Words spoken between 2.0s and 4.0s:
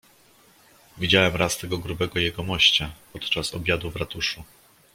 jegomościa podczas obiadu w